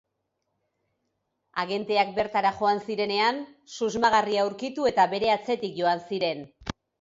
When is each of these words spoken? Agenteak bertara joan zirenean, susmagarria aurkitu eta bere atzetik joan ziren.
Agenteak 1.63 2.09
bertara 2.15 2.51
joan 2.61 2.81
zirenean, 2.87 3.37
susmagarria 3.75 4.47
aurkitu 4.47 4.89
eta 4.93 5.07
bere 5.13 5.31
atzetik 5.37 5.77
joan 5.83 6.03
ziren. 6.09 6.43